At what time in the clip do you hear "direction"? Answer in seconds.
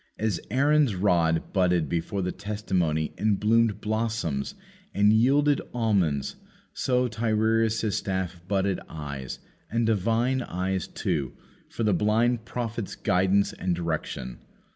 13.75-14.39